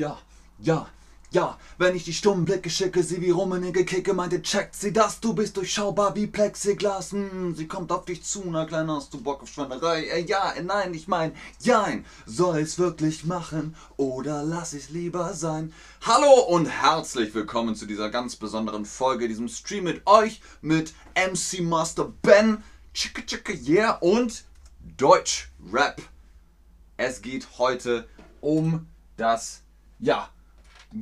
[0.00, 0.18] ja,
[0.58, 0.88] ja,
[1.30, 5.20] ja, wenn ich die stummen Blicke schicke, sie wie Rummenigge kicke, meinte, checkt sie das,
[5.20, 7.12] du bist durchschaubar wie Plexiglas.
[7.12, 10.06] Hm, sie kommt auf dich zu, na kleiner, hast du Bock auf Schweinerei?
[10.06, 15.34] Äh, ja, äh, nein, ich mein, jein, soll ich's wirklich machen oder lass ich's lieber
[15.34, 15.72] sein?
[16.00, 21.60] Hallo und herzlich willkommen zu dieser ganz besonderen Folge, diesem Stream mit euch, mit MC
[21.60, 22.64] Master Ben,
[22.94, 24.44] Chicka Chicka Yeah und
[24.96, 26.02] Deutsch Rap.
[26.96, 28.08] Es geht heute
[28.40, 28.86] um
[29.20, 29.62] das,
[30.00, 30.30] ja,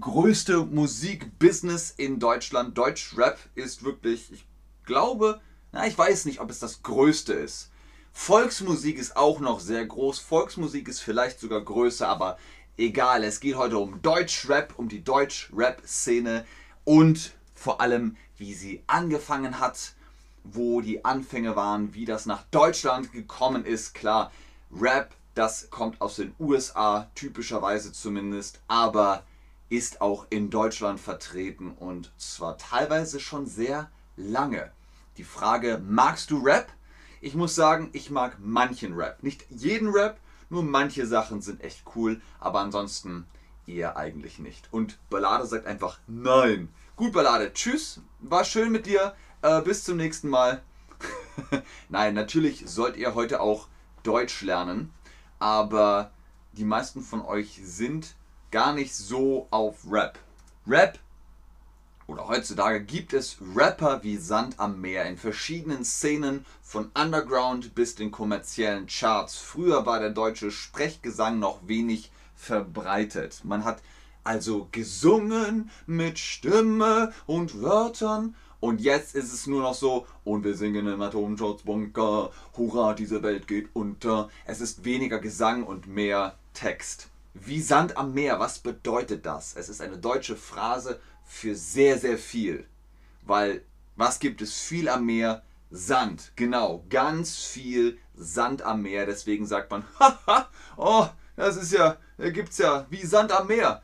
[0.00, 2.76] größte Musikbusiness in Deutschland.
[2.76, 4.44] Deutschrap ist wirklich, ich
[4.84, 5.40] glaube,
[5.72, 7.70] na, ich weiß nicht, ob es das größte ist.
[8.12, 10.18] Volksmusik ist auch noch sehr groß.
[10.18, 12.38] Volksmusik ist vielleicht sogar größer, aber
[12.76, 13.22] egal.
[13.22, 16.44] Es geht heute um Deutschrap, um die Deutschrap-Szene
[16.84, 19.94] und vor allem, wie sie angefangen hat,
[20.42, 23.94] wo die Anfänge waren, wie das nach Deutschland gekommen ist.
[23.94, 24.32] Klar,
[24.72, 29.22] Rap, das kommt aus den USA, typischerweise zumindest, aber
[29.68, 34.72] ist auch in Deutschland vertreten und zwar teilweise schon sehr lange.
[35.16, 36.72] Die Frage, magst du Rap?
[37.20, 39.22] Ich muss sagen, ich mag manchen Rap.
[39.22, 40.18] Nicht jeden Rap,
[40.50, 43.24] nur manche Sachen sind echt cool, aber ansonsten
[43.64, 44.66] eher eigentlich nicht.
[44.72, 46.68] Und Ballade sagt einfach nein.
[46.96, 50.64] Gut, Ballade, tschüss, war schön mit dir, äh, bis zum nächsten Mal.
[51.88, 53.68] nein, natürlich sollt ihr heute auch
[54.02, 54.90] Deutsch lernen,
[55.38, 56.10] aber
[56.52, 58.14] die meisten von euch sind
[58.50, 60.18] gar nicht so auf Rap.
[60.66, 60.98] Rap
[62.06, 67.94] oder heutzutage gibt es Rapper wie Sand am Meer in verschiedenen Szenen von Underground bis
[67.94, 69.36] den kommerziellen Charts.
[69.36, 73.42] Früher war der deutsche Sprechgesang noch wenig verbreitet.
[73.44, 73.82] Man hat
[74.24, 80.56] also gesungen mit Stimme und Wörtern und jetzt ist es nur noch so, und wir
[80.56, 84.30] singen im Atomschutzbunker, hurra, diese Welt geht unter.
[84.46, 87.08] Es ist weniger Gesang und mehr Text.
[87.34, 89.54] Wie Sand am Meer, was bedeutet das?
[89.54, 92.66] Es ist eine deutsche Phrase für sehr, sehr viel.
[93.22, 93.62] Weil,
[93.94, 95.42] was gibt es viel am Meer?
[95.70, 99.06] Sand, genau, ganz viel Sand am Meer.
[99.06, 103.46] Deswegen sagt man, haha, oh, das ist ja, da gibt es ja wie Sand am
[103.46, 103.82] Meer.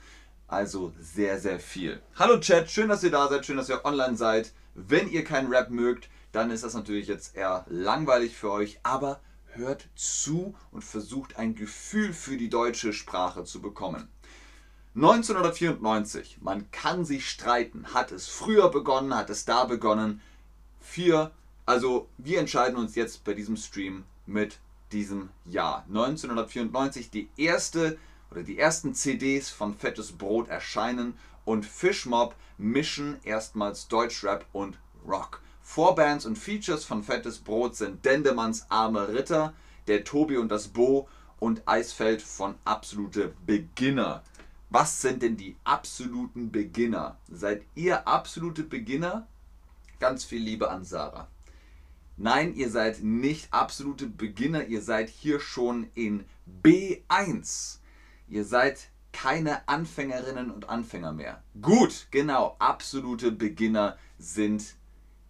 [0.48, 2.02] Also sehr, sehr viel.
[2.16, 4.52] Hallo Chat, schön, dass ihr da seid, schön, dass ihr online seid.
[4.74, 9.20] Wenn ihr keinen Rap mögt, dann ist das natürlich jetzt eher langweilig für euch, aber
[9.52, 14.08] hört zu und versucht ein Gefühl für die deutsche Sprache zu bekommen.
[14.96, 20.20] 1994, man kann sich streiten, hat es früher begonnen, hat es da begonnen.
[20.80, 21.32] Vier,
[21.66, 24.58] also wir entscheiden uns jetzt bei diesem Stream mit
[24.92, 25.84] diesem Jahr.
[25.88, 27.98] 1994, die erste
[28.30, 31.14] oder die ersten CDs von Fettes Brot erscheinen
[31.44, 35.41] und Fishmob mischen erstmals Deutschrap und Rock.
[35.62, 39.55] Vorbands und Features von Fettes Brot sind Dendemanns Arme Ritter,
[39.87, 44.22] der Tobi und das Bo und Eisfeld von Absolute Beginner.
[44.71, 47.19] Was sind denn die absoluten Beginner?
[47.31, 49.26] Seid ihr absolute Beginner?
[50.00, 51.28] Ganz viel Liebe an Sarah.
[52.16, 56.25] Nein, ihr seid nicht absolute Beginner, ihr seid hier schon in
[56.62, 57.78] B1.
[58.28, 61.42] Ihr seid keine Anfängerinnen und Anfänger mehr.
[61.62, 64.75] Gut, genau, absolute Beginner sind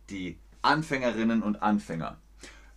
[0.08, 2.16] die Anfängerinnen und Anfänger.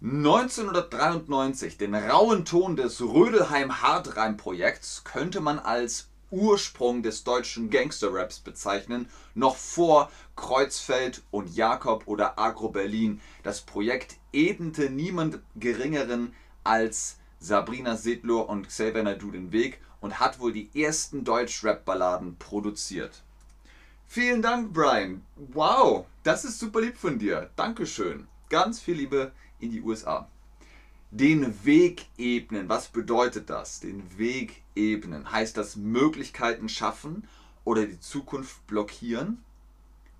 [0.01, 9.09] 1993, den rauen Ton des Rödelheim Hardreim-Projekts könnte man als Ursprung des deutschen Gangster-Raps bezeichnen,
[9.33, 13.21] noch vor Kreuzfeld und Jakob oder Agro Berlin.
[13.43, 16.35] Das Projekt ebnete niemand geringeren
[16.65, 23.23] als Sabrina Sedlor und Xavier Nadu den Weg und hat wohl die ersten Deutsch-Rap-Balladen produziert.
[24.07, 25.21] Vielen Dank, Brian.
[25.35, 27.49] Wow, das ist super lieb von dir.
[27.55, 28.27] Dankeschön.
[28.49, 30.27] Ganz viel Liebe in die USA.
[31.11, 32.69] Den Weg ebnen.
[32.69, 33.79] Was bedeutet das?
[33.79, 35.31] Den Weg ebnen.
[35.31, 37.27] Heißt das Möglichkeiten schaffen
[37.63, 39.43] oder die Zukunft blockieren?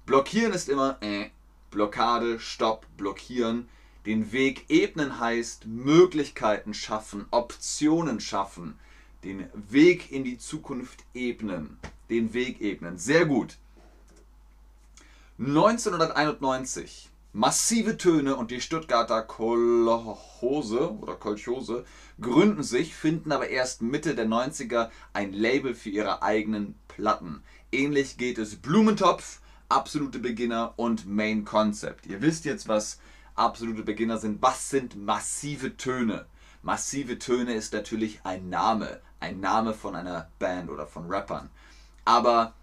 [0.06, 1.30] Blockieren ist immer äh,
[1.72, 3.70] Blockade, Stopp, blockieren.
[4.06, 8.80] Den Weg ebnen heißt Möglichkeiten schaffen, Optionen schaffen,
[9.28, 11.78] den Weg in die Zukunft ebnen.
[12.10, 12.98] Den Weg ebnen.
[12.98, 13.57] Sehr gut.
[15.38, 17.10] 1991.
[17.34, 21.86] Massive Töne und die Stuttgarter Kolchose oder Kolchose
[22.22, 27.44] gründen sich, finden aber erst Mitte der 90er ein Label für ihre eigenen Platten.
[27.72, 32.07] Ähnlich geht es Blumentopf, Absolute Beginner und Main Concept.
[32.07, 33.00] Ihr wisst jetzt, was
[33.36, 34.42] absolute Beginner sind.
[34.42, 36.25] Was sind massive Töne?
[36.63, 41.50] Massive Töne ist natürlich ein Name, ein Name von einer Band oder von Rappern.
[42.06, 42.54] Aber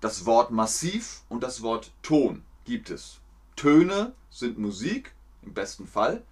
[0.00, 3.18] das Wort massiv und das Wort Ton gibt es.
[3.56, 5.12] Töne sind Musik,
[5.42, 6.22] im besten Fall.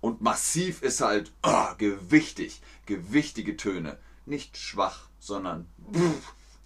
[0.00, 3.98] Und massiv ist halt oh, gewichtig, gewichtige Töne.
[4.26, 5.66] Nicht schwach, sondern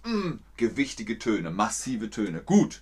[0.03, 2.41] mm, gewichtige Töne, massive Töne.
[2.41, 2.81] Gut.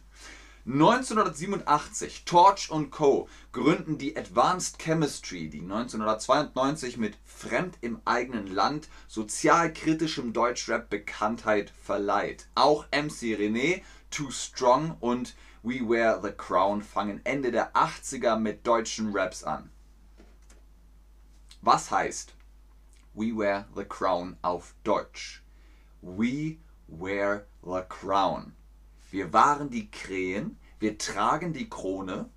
[0.69, 3.30] 1987, Torch und Co.
[3.54, 12.50] gründen die Advanced Chemistry, die 1992 mit Fremd im eigenen Land sozialkritischem Deutschrap Bekanntheit verleiht.
[12.54, 18.68] Auch MC René, Too Strong und We Wear the Crown fangen Ende der 80er mit
[18.68, 19.69] deutschen Raps an.
[21.62, 22.36] Was heißt
[23.14, 25.42] We Wear the Crown auf Deutsch?
[26.02, 26.58] We
[26.90, 28.56] Wear the Crown.
[29.09, 32.30] Wir waren die Krähen, wir tragen die Krone.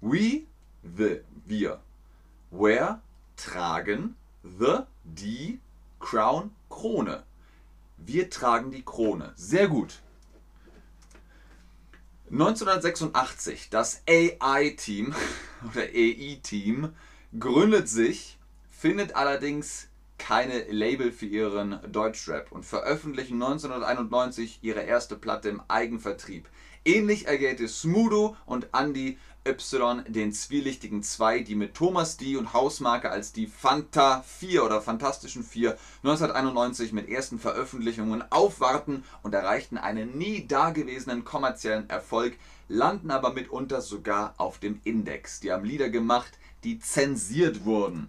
[0.00, 0.42] We,
[0.82, 1.80] the, wir.
[2.50, 3.00] Wear,
[3.36, 5.60] tragen, the, die,
[6.00, 7.22] Crown, Krone.
[7.96, 9.32] Wir tragen die Krone.
[9.36, 10.00] Sehr gut.
[12.30, 15.14] 1986, das AI-Team
[15.70, 16.94] oder AI-Team
[17.38, 18.38] gründet sich,
[18.70, 19.88] findet allerdings
[20.22, 26.48] keine Label für ihren Deutschrap und veröffentlichen 1991 ihre erste Platte im Eigenvertrieb.
[26.84, 32.52] Ähnlich ergeht es Smudo und Andy Y, den zwielichtigen zwei, die mit Thomas D und
[32.52, 39.76] Hausmarke als die Fanta 4 oder Fantastischen 4 1991 mit ersten Veröffentlichungen aufwarten und erreichten
[39.76, 42.38] einen nie dagewesenen kommerziellen Erfolg,
[42.68, 45.40] landen aber mitunter sogar auf dem Index.
[45.40, 48.08] Die haben Lieder gemacht, die zensiert wurden.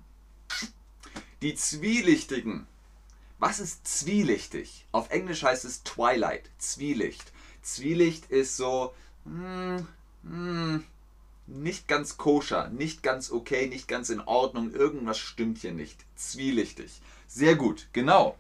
[1.44, 2.68] Die Zwielichtigen.
[3.38, 4.86] Was ist zwielichtig?
[4.94, 7.34] Auf Englisch heißt es Twilight, Zwielicht.
[7.62, 8.94] Zwielicht ist so
[9.26, 9.80] mm,
[10.24, 10.86] mm,
[11.48, 16.06] nicht ganz koscher, nicht ganz okay, nicht ganz in Ordnung, irgendwas stimmt hier nicht.
[16.16, 17.02] Zwielichtig.
[17.28, 18.38] Sehr gut, genau.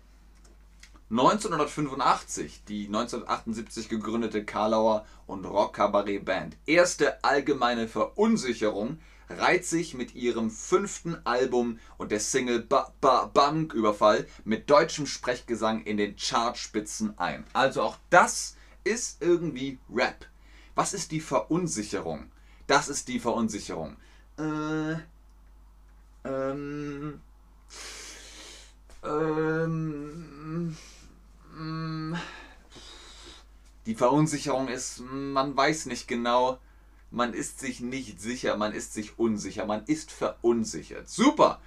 [1.10, 6.56] 1985 die 1978 gegründete Karlauer und Rock Cabaret Band.
[6.66, 8.98] Erste allgemeine Verunsicherung
[9.40, 15.84] reiht sich mit ihrem fünften Album und der Single ba ba Banküberfall mit deutschem Sprechgesang
[15.84, 17.46] in den Chartspitzen ein.
[17.54, 20.26] Also auch das ist irgendwie Rap.
[20.76, 22.32] Was ist die Verunsicherung?
[22.68, 23.98] Das ist die Verunsicherung.
[24.38, 24.96] Äh,
[26.26, 27.22] ähm,
[29.04, 30.78] ähm,
[31.56, 32.16] mm,
[33.86, 36.60] die Verunsicherung ist, man weiß nicht genau,
[37.13, 41.10] man ist sich nicht sicher, man ist sich unsicher, man ist verunsichert.
[41.10, 41.60] Super!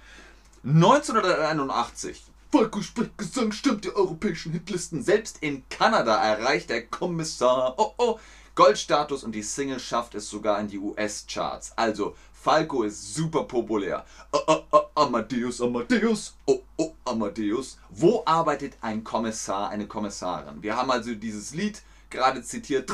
[0.63, 2.25] 1981.
[2.51, 5.03] Falco spricht Gesang, stimmt die europäischen Hitlisten.
[5.03, 8.19] Selbst in Kanada erreicht der Kommissar oh oh
[8.55, 11.73] Goldstatus und die Single schafft es sogar in die US-Charts.
[11.75, 14.05] Also Falco ist super populär.
[14.31, 17.77] Oh, oh, oh, Amadeus, Amadeus, oh, oh, Amadeus.
[17.89, 20.63] Wo arbeitet ein Kommissar, eine Kommissarin?
[20.63, 22.89] Wir haben also dieses Lied gerade zitiert.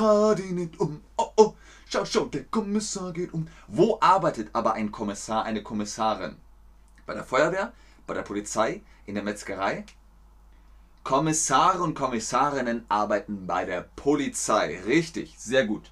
[0.52, 1.02] Nicht um,
[1.44, 1.56] oh.
[1.90, 3.48] Schau, schau, der Kommissar geht um.
[3.68, 6.38] Wo arbeitet aber ein Kommissar, eine Kommissarin?
[7.06, 7.72] Bei der Feuerwehr?
[8.08, 8.82] Bei der Polizei?
[9.06, 9.86] In der Metzgerei?
[11.04, 14.82] Kommissare und Kommissarinnen arbeiten bei der Polizei.
[14.86, 15.92] Richtig, sehr gut.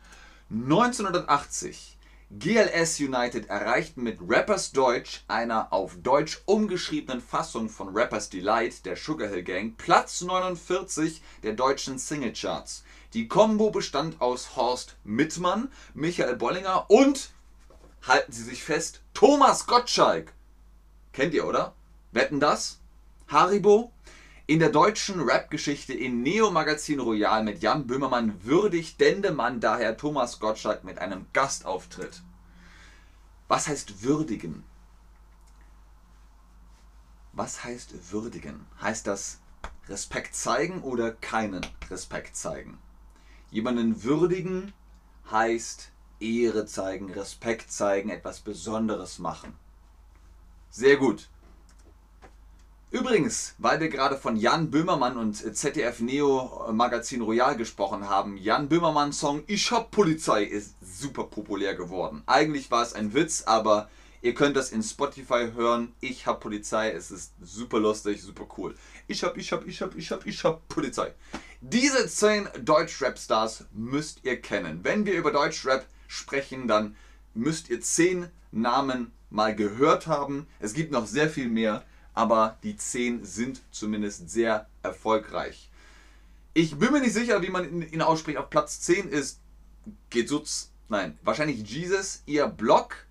[0.49, 1.97] 1980.
[2.31, 8.95] GLS United erreichten mit Rappers Deutsch, einer auf Deutsch umgeschriebenen Fassung von Rappers Delight der
[8.95, 12.85] Sugar Hill Gang, Platz 49 der deutschen Singlecharts.
[13.13, 17.31] Die Combo bestand aus Horst Mittmann, Michael Bollinger und,
[18.07, 20.31] halten Sie sich fest, Thomas Gottschalk.
[21.11, 21.73] Kennt ihr, oder?
[22.13, 22.79] Wetten das?
[23.27, 23.91] Haribo?
[24.47, 30.39] In der deutschen Rap-Geschichte in Neo Magazin Royal mit Jan Böhmermann würdigt Dendemann daher Thomas
[30.39, 32.21] Gottschalk mit einem Gastauftritt.
[33.49, 34.63] Was heißt würdigen?
[37.33, 38.65] Was heißt würdigen?
[38.81, 39.39] Heißt das
[39.89, 42.77] Respekt zeigen oder keinen Respekt zeigen?
[43.51, 44.73] Jemanden würdigen
[45.29, 45.91] heißt
[46.21, 49.53] Ehre zeigen, Respekt zeigen, etwas Besonderes machen.
[50.69, 51.27] Sehr gut.
[52.91, 58.67] Übrigens, weil wir gerade von Jan Böhmermann und ZDF Neo Magazin Royal gesprochen haben, Jan
[58.67, 62.23] Böhmermann Song Ich hab Polizei ist super populär geworden.
[62.25, 63.89] Eigentlich war es ein Witz, aber
[64.21, 65.93] ihr könnt das in Spotify hören.
[65.99, 68.75] Ich hab Polizei, es ist super lustig, super cool.
[69.07, 71.13] Ich hab, ich hab, ich hab, ich hab, ich hab Polizei.
[71.61, 74.83] Diese 10 Deutschrap-Stars müsst ihr kennen.
[74.83, 76.95] Wenn wir über Deutschrap sprechen, dann
[77.33, 80.47] müsst ihr 10 Namen mal gehört haben.
[80.59, 85.69] Es gibt noch sehr viel mehr, aber die 10 sind zumindest sehr erfolgreich.
[86.53, 88.37] Ich bin mir nicht sicher, wie man ihn ausspricht.
[88.37, 89.39] Auf Platz 10 ist
[90.09, 93.07] Gezutz, nein, wahrscheinlich Jesus, ihr Blog.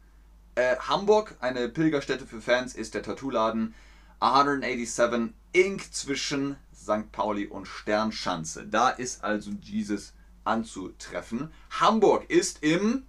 [0.54, 3.75] Äh, Hamburg, eine Pilgerstätte für Fans, ist der Tattoo-Laden
[4.21, 5.92] 187 Inc.
[5.92, 7.11] zwischen St.
[7.12, 8.66] Pauli und Sternschanze.
[8.66, 10.12] Da ist also Jesus
[10.45, 11.52] anzutreffen.
[11.71, 13.04] Hamburg ist im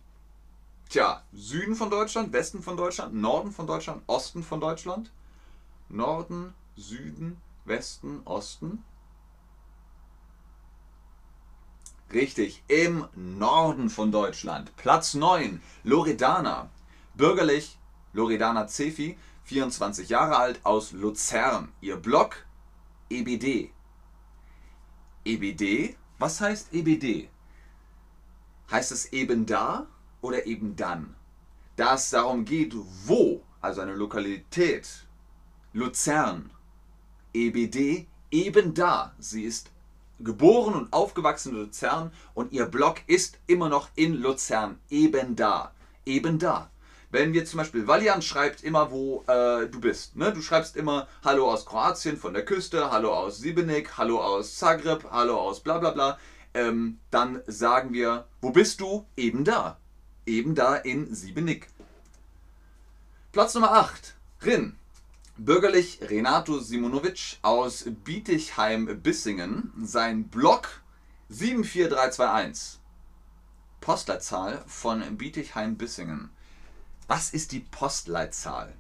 [0.90, 5.12] tja, Süden von Deutschland, Westen von Deutschland, Norden von Deutschland, Osten von Deutschland.
[5.90, 8.84] Norden, Süden, Westen, Osten.
[12.14, 14.76] Richtig, im Norden von Deutschland.
[14.76, 16.70] Platz 9, Loredana.
[17.14, 17.78] Bürgerlich
[18.14, 21.72] Loredana Zefi, 24 Jahre alt, aus Luzern.
[21.82, 22.46] Ihr Blog
[23.10, 23.72] EBD.
[25.26, 25.96] EBD?
[26.20, 27.30] Was heißt EBD?
[28.72, 29.88] Heißt es eben da
[30.22, 31.16] oder eben dann?
[31.76, 32.74] Da es darum geht,
[33.06, 34.88] wo, also eine Lokalität,
[35.74, 36.50] Luzern,
[37.34, 39.14] EBD, eben da.
[39.20, 39.72] Sie ist
[40.20, 45.74] geboren und aufgewachsen in Luzern und ihr Blog ist immer noch in Luzern, eben da.
[46.06, 46.71] Eben da.
[47.12, 50.16] Wenn wir zum Beispiel, Valiant schreibt immer, wo äh, du bist.
[50.16, 50.32] Ne?
[50.32, 55.06] Du schreibst immer Hallo aus Kroatien von der Küste, Hallo aus Sibenik, Hallo aus Zagreb,
[55.12, 56.18] Hallo aus bla bla bla.
[56.54, 59.06] Ähm, dann sagen wir, wo bist du?
[59.18, 59.78] Eben da.
[60.26, 61.68] Eben da in Siebenik.
[63.34, 64.16] Platz Nummer 8.
[64.44, 64.78] Rin.
[65.38, 69.74] Bürgerlich Renato Simonovic aus Bietigheim-Bissingen.
[69.84, 70.82] Sein Blog
[71.28, 72.80] 74321.
[73.82, 76.30] Postleitzahl von Bietigheim-Bissingen.
[77.08, 78.74] Was ist die Postleitzahl?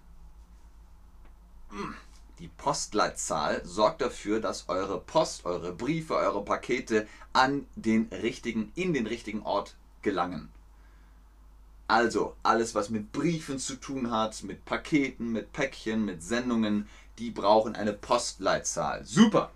[2.39, 8.93] Die Postleitzahl sorgt dafür, dass eure Post, eure Briefe, eure Pakete an den richtigen, in
[8.93, 10.49] den richtigen Ort gelangen.
[11.87, 16.87] Also alles, was mit Briefen zu tun hat, mit Paketen, mit Päckchen, mit Sendungen,
[17.19, 19.05] die brauchen eine Postleitzahl.
[19.05, 19.51] Super!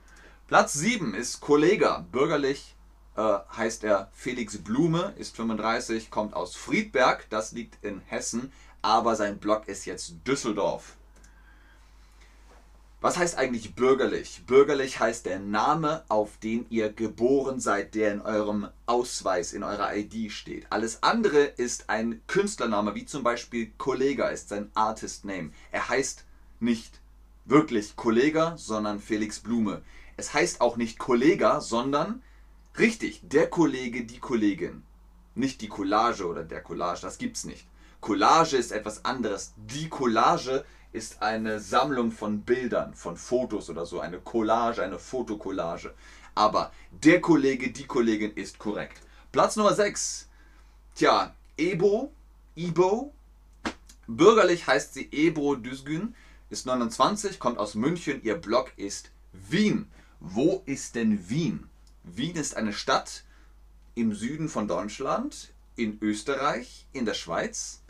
[0.48, 2.75] Platz 7 ist Kollega, bürgerlich
[3.16, 9.16] äh, heißt er Felix Blume, ist 35, kommt aus Friedberg, das liegt in Hessen, aber
[9.16, 10.96] sein Blog ist jetzt Düsseldorf.
[13.02, 14.42] Was heißt eigentlich bürgerlich?
[14.48, 19.96] Bürgerlich heißt der Name, auf den ihr geboren seid, der in eurem Ausweis, in eurer
[19.96, 20.66] ID steht.
[20.72, 25.52] Alles andere ist ein Künstlername, wie zum Beispiel Kollega ist sein Artist Name.
[25.72, 26.26] Er heißt
[26.60, 27.00] nicht
[27.46, 29.84] wirklich Kollega, sondern Felix Blume.
[30.18, 32.24] Es heißt auch nicht Kollega, sondern
[32.80, 34.84] richtig, der Kollege, die Kollegin.
[35.36, 37.68] Nicht die Collage oder der Collage, das gibt's nicht.
[38.00, 39.54] Collage ist etwas anderes.
[39.58, 40.64] Die Collage
[40.94, 45.94] ist eine Sammlung von Bildern, von Fotos oder so, eine Collage, eine Fotokollage.
[46.36, 49.02] Aber der Kollege, die Kollegin ist korrekt.
[49.32, 50.30] Platz Nummer 6.
[50.96, 52.14] Tja, Ebo,
[52.56, 53.14] Ibo.
[54.08, 56.16] Bürgerlich heißt sie Ebro Düsgün,
[56.50, 58.22] ist 29, kommt aus München.
[58.24, 59.88] Ihr Blog ist Wien.
[60.20, 61.68] Wo ist denn Wien?
[62.06, 63.24] Wien ist eine Stadt
[63.96, 67.82] im Süden von Deutschland, in Österreich, in der Schweiz.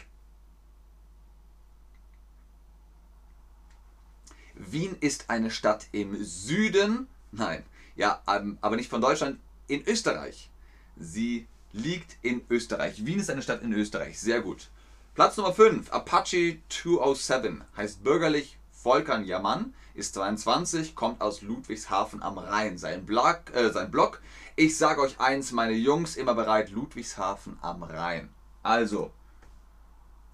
[4.53, 7.63] Wien ist eine Stadt im Süden, nein,
[7.95, 10.49] ja, ähm, aber nicht von Deutschland, in Österreich.
[10.97, 13.05] Sie liegt in Österreich.
[13.05, 14.19] Wien ist eine Stadt in Österreich.
[14.19, 14.69] Sehr gut.
[15.13, 22.37] Platz Nummer 5, Apache 207, heißt bürgerlich Volkan Yaman, ist 22, kommt aus Ludwigshafen am
[22.37, 22.77] Rhein.
[22.77, 24.21] Sein Blog, äh, sein Blog,
[24.55, 28.29] ich sage euch eins, meine Jungs, immer bereit, Ludwigshafen am Rhein.
[28.63, 29.11] Also,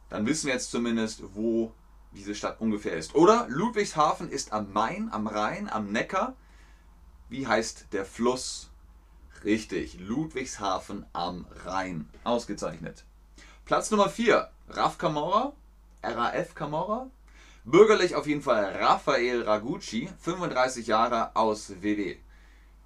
[0.10, 1.74] dann wissen wir jetzt zumindest, wo
[2.12, 3.16] diese Stadt ungefähr ist.
[3.16, 6.36] Oder Ludwigshafen ist am Main, am Rhein, am Neckar.
[7.30, 8.70] Wie heißt der Fluss?
[9.44, 12.10] Richtig, Ludwigshafen am Rhein.
[12.24, 13.06] Ausgezeichnet.
[13.66, 15.54] Platz Nummer 4, Raf Camorra,
[16.04, 17.10] RAF Camorra.
[17.64, 22.18] Bürgerlich auf jeden Fall Raphael Ragucci, 35 Jahre aus WW.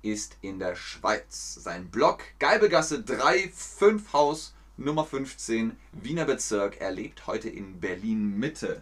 [0.01, 1.55] Ist in der Schweiz.
[1.55, 6.81] Sein Blog Geibelgasse 3, 5 Haus Nummer 15, Wiener Bezirk.
[6.81, 8.81] Er lebt heute in Berlin Mitte.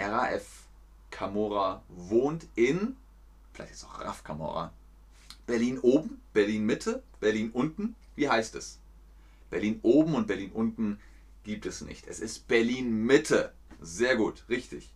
[0.00, 0.64] RAF
[1.12, 2.96] Camorra wohnt in,
[3.52, 4.72] vielleicht ist auch RAF Camorra,
[5.46, 7.94] Berlin oben, Berlin Mitte, Berlin unten.
[8.16, 8.80] Wie heißt es?
[9.48, 10.98] Berlin oben und Berlin unten
[11.44, 12.08] gibt es nicht.
[12.08, 13.52] Es ist Berlin Mitte.
[13.84, 14.90] Sehr gut, richtig.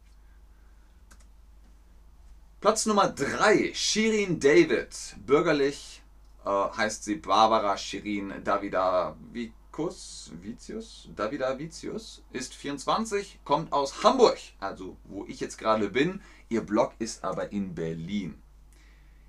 [2.58, 4.88] Platz Nummer 3, Shirin David.
[5.26, 6.02] Bürgerlich
[6.46, 14.38] äh, heißt sie Barbara Shirin Davida Vicus, Vicius, Davida Vicius, ist 24, kommt aus Hamburg,
[14.58, 16.22] also wo ich jetzt gerade bin.
[16.48, 18.42] Ihr Blog ist aber in Berlin.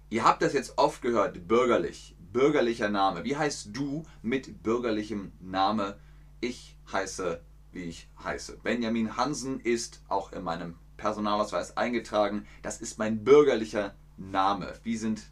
[0.09, 3.25] Ihr habt das jetzt oft gehört, bürgerlich, bürgerlicher Name.
[3.25, 5.99] Wie heißt du mit bürgerlichem Name?
[6.39, 8.59] Ich heiße, wie ich heiße.
[8.63, 12.45] Benjamin Hansen ist auch in meinem Personalausweis eingetragen.
[12.61, 14.73] Das ist mein bürgerlicher Name.
[14.83, 15.23] Wie sind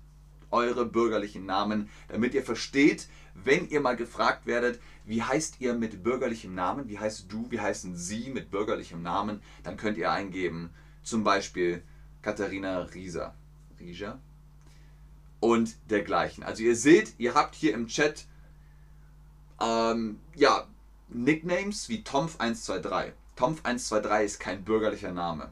[0.50, 6.03] eure bürgerlichen Namen, damit ihr versteht, wenn ihr mal gefragt werdet, wie heißt ihr mit
[6.03, 10.72] bürgerlichem Namen, wie heißt du, wie heißen sie mit bürgerlichem Namen, dann könnt ihr eingeben,
[11.03, 11.84] zum Beispiel
[12.22, 13.36] Katharina Rieser.
[13.79, 14.20] Rieser?
[15.39, 16.44] Und dergleichen.
[16.44, 18.25] Also ihr seht, ihr habt hier im Chat
[19.60, 20.67] ähm, ja,
[21.10, 23.12] Nicknames wie Tomf123.
[23.38, 25.52] Tomf123 ist kein bürgerlicher Name.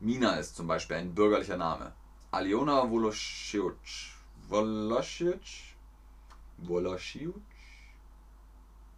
[0.00, 1.92] Mina ist zum Beispiel ein bürgerlicher Name.
[2.30, 3.76] Aliona Volosciuc
[4.48, 5.76] Volosic?
[6.58, 7.34] Volosic?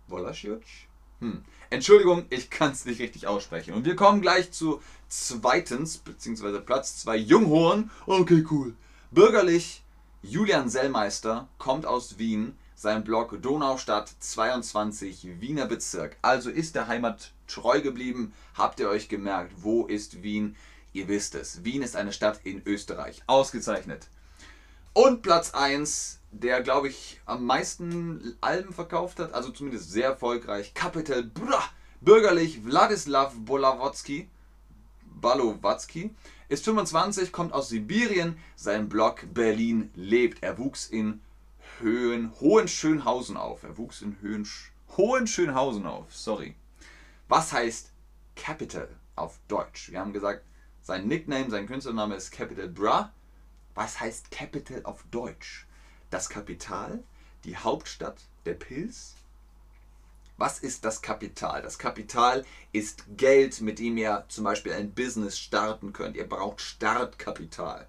[0.09, 0.89] Volosic?
[1.21, 1.45] Hm.
[1.71, 3.75] Entschuldigung, ich kann es nicht richtig aussprechen.
[3.75, 7.91] Und wir kommen gleich zu zweitens, beziehungsweise Platz 2, Junghorn.
[8.07, 8.75] Okay, cool.
[9.11, 9.83] Bürgerlich,
[10.23, 12.59] Julian Sellmeister kommt aus Wien.
[12.77, 16.17] Sein Blog Donaustadt 22 Wiener Bezirk.
[16.23, 18.33] Also ist der Heimat treu geblieben.
[18.55, 20.57] Habt ihr euch gemerkt, wo ist Wien?
[20.93, 21.65] Ihr wisst es.
[21.65, 23.23] Wien ist eine Stadt in Österreich.
[23.29, 24.09] Ausgezeichnet.
[24.93, 30.75] Und Platz 1, der glaube ich am meisten Alben verkauft hat, also zumindest sehr erfolgreich.
[30.75, 31.63] Capital Bra,
[32.01, 34.29] bürgerlich Wladislav Bolawotsky.
[35.21, 36.11] Balowatzki
[36.49, 38.37] ist 25, kommt aus Sibirien.
[38.57, 40.43] Sein Blog Berlin lebt.
[40.43, 41.21] Er wuchs in
[41.81, 43.63] Höhen, Hohenschönhausen auf.
[43.63, 44.49] Er wuchs in Höhen,
[44.97, 46.15] Hohenschönhausen auf.
[46.15, 46.55] Sorry.
[47.29, 47.93] Was heißt
[48.37, 49.91] Capital auf Deutsch?
[49.91, 50.45] Wir haben gesagt,
[50.83, 53.13] sein Nickname, sein Künstlername ist Capital Bra.
[53.75, 55.67] Was heißt Capital auf Deutsch?
[56.11, 57.03] Das Kapital,
[57.45, 59.15] die Hauptstadt der Pils.
[60.37, 61.63] Was ist das Kapital?
[61.63, 66.17] Das Kapital ist Geld, mit dem ihr zum Beispiel ein Business starten könnt.
[66.17, 67.87] Ihr braucht Startkapital.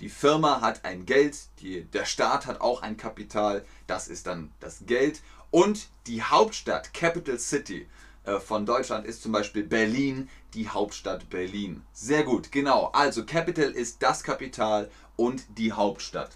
[0.00, 4.50] Die Firma hat ein Geld, die, der Staat hat auch ein Kapital, das ist dann
[4.58, 5.20] das Geld.
[5.50, 7.86] Und die Hauptstadt, Capital City
[8.24, 11.82] äh, von Deutschland, ist zum Beispiel Berlin, die Hauptstadt Berlin.
[11.92, 12.86] Sehr gut, genau.
[12.92, 16.30] Also Capital ist das Kapital und die Hauptstadt.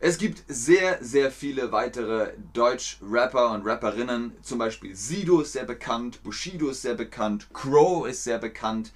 [0.00, 4.32] Es gibt sehr, sehr viele weitere Deutsch-Rapper und Rapperinnen.
[4.42, 8.92] Zum Beispiel Sido ist sehr bekannt, Bushido ist sehr bekannt, Crow ist sehr bekannt.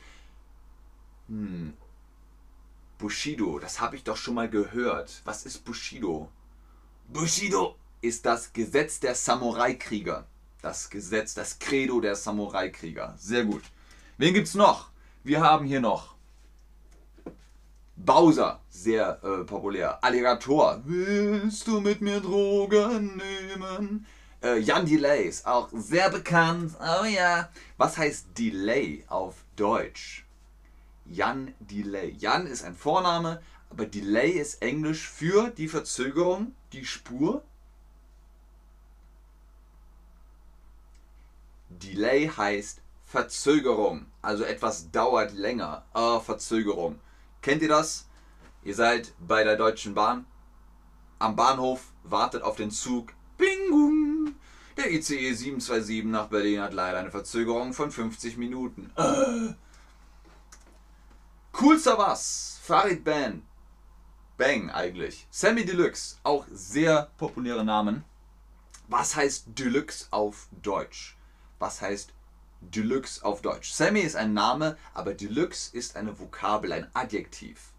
[1.28, 1.74] Hm.
[3.02, 5.22] Bushido, das habe ich doch schon mal gehört.
[5.24, 6.28] Was ist Bushido?
[7.08, 10.24] Bushido ist das Gesetz der Samurai-Krieger.
[10.60, 13.16] Das Gesetz, das Credo der Samurai-Krieger.
[13.18, 13.64] Sehr gut.
[14.18, 14.90] Wen gibt's noch?
[15.24, 16.14] Wir haben hier noch
[17.96, 19.98] Bowser, sehr äh, populär.
[20.04, 24.06] Alligator, willst du mit mir Drogen nehmen?
[24.40, 26.76] Äh, Jan Delay ist auch sehr bekannt.
[26.80, 27.48] Oh ja.
[27.78, 30.21] Was heißt Delay auf Deutsch?
[31.04, 32.10] Jan Delay.
[32.18, 37.42] Jan ist ein Vorname, aber Delay ist Englisch für die Verzögerung, die Spur.
[41.70, 44.06] Delay heißt Verzögerung.
[44.20, 45.84] Also etwas dauert länger.
[45.92, 47.00] Ah, Verzögerung.
[47.40, 48.08] Kennt ihr das?
[48.62, 50.26] Ihr seid bei der Deutschen Bahn
[51.18, 53.12] am Bahnhof, wartet auf den Zug.
[53.36, 54.34] Bing,
[54.76, 58.90] Der ICE 727 nach Berlin hat leider eine Verzögerung von 50 Minuten.
[58.96, 59.54] Äh.
[61.52, 62.58] Cool was?
[62.62, 63.42] Farid Bang.
[64.38, 65.26] Bang eigentlich.
[65.30, 68.04] Sammy Deluxe, auch sehr populäre Namen.
[68.88, 71.16] Was heißt Deluxe auf Deutsch?
[71.58, 72.12] Was heißt
[72.60, 73.70] Deluxe auf Deutsch?
[73.72, 77.72] Sammy ist ein Name, aber Deluxe ist eine Vokabel, ein Adjektiv.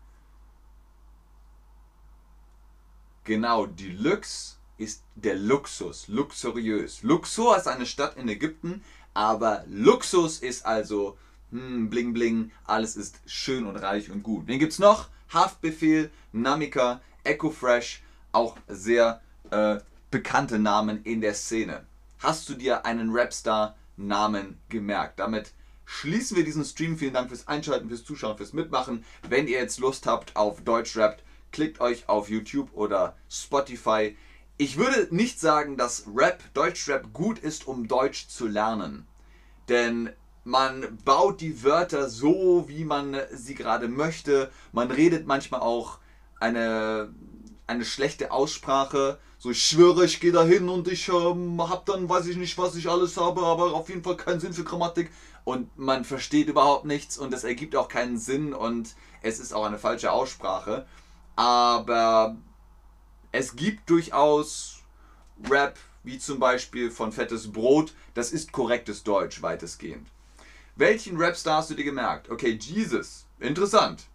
[3.23, 7.03] Genau, Deluxe ist der Luxus, luxuriös.
[7.03, 8.83] Luxor ist eine Stadt in Ägypten,
[9.13, 11.17] aber Luxus ist also
[11.53, 14.47] hm, bling bling, alles ist schön und reich und gut.
[14.47, 15.09] Wen gibt's noch?
[15.31, 19.77] Haftbefehl, Namika, Echo Fresh, auch sehr äh,
[20.09, 21.85] bekannte Namen in der Szene.
[22.17, 25.19] Hast du dir einen Rapstar-Namen gemerkt?
[25.19, 25.53] Damit
[25.85, 26.97] schließen wir diesen Stream.
[26.97, 29.05] Vielen Dank fürs Einschalten, fürs Zuschauen, fürs Mitmachen.
[29.29, 34.17] Wenn ihr jetzt Lust habt auf Deutschrap, klickt euch auf YouTube oder Spotify.
[34.57, 39.05] Ich würde nicht sagen, dass Rap, Deutschrap gut ist, um Deutsch zu lernen.
[39.69, 40.09] Denn
[40.43, 44.51] man baut die Wörter so, wie man sie gerade möchte.
[44.71, 45.99] Man redet manchmal auch
[46.39, 47.13] eine,
[47.65, 49.19] eine schlechte Aussprache.
[49.37, 52.57] So, ich schwöre, ich gehe da hin und ich ähm, habe dann, weiß ich nicht,
[52.57, 55.11] was ich alles habe, aber auf jeden Fall keinen Sinn für Grammatik.
[55.45, 59.65] Und man versteht überhaupt nichts und es ergibt auch keinen Sinn und es ist auch
[59.65, 60.85] eine falsche Aussprache.
[61.35, 62.37] Aber
[63.31, 64.79] es gibt durchaus
[65.49, 67.93] Rap, wie zum Beispiel von Fettes Brot.
[68.13, 70.12] Das ist korrektes Deutsch weitestgehend.
[70.75, 72.31] Welchen Rapstar hast du dir gemerkt?
[72.31, 73.27] Okay, Jesus.
[73.39, 74.07] Interessant.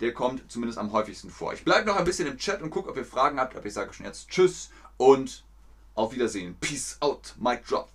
[0.00, 1.54] Der kommt zumindest am häufigsten vor.
[1.54, 3.54] Ich bleibe noch ein bisschen im Chat und gucke, ob ihr Fragen habt.
[3.54, 5.44] Aber ich sage schon jetzt Tschüss und
[5.94, 6.56] auf Wiedersehen.
[6.60, 7.34] Peace out.
[7.38, 7.88] Mic drop.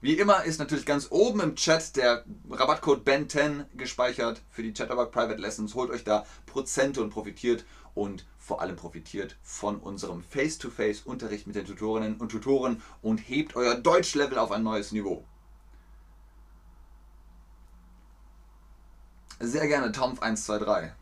[0.00, 5.10] Wie immer ist natürlich ganz oben im Chat der Rabattcode BEN10 gespeichert für die Chatterbug
[5.10, 5.74] Private Lessons.
[5.74, 11.66] Holt euch da Prozente und profitiert und vor allem profitiert von unserem Face-to-Face-Unterricht mit den
[11.66, 15.24] Tutorinnen und Tutoren und hebt euer Deutschlevel auf ein neues Niveau.
[19.40, 20.92] Sehr gerne Tomf123.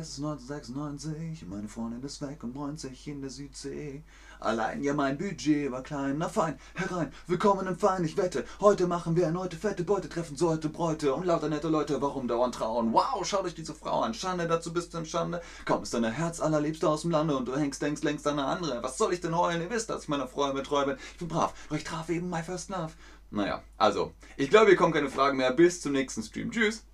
[0.00, 4.04] Es ist 1996, meine Freundin ist weg und bräunt sich in der Südsee.
[4.38, 8.86] Allein ja mein Budget war klein, na fein, herein, willkommen im Fein, ich wette, heute
[8.86, 12.92] machen wir erneute fette Beute, treffen sollte Bräute und lauter nette Leute, warum dauernd trauen?
[12.92, 16.12] Wow, schaut euch diese Frau an, Schande, dazu bist du im Schande, kaum ist deine
[16.12, 19.12] Herz allerliebste aus dem Lande und du hängst längst längst an eine andere, was soll
[19.12, 21.76] ich denn heulen, ihr wisst, dass ich meiner Freude treu bin, ich bin brav, doch
[21.76, 22.92] ich traf eben my first love.
[23.32, 26.87] Naja, also, ich glaube, hier kommen keine Fragen mehr, bis zum nächsten Stream, tschüss!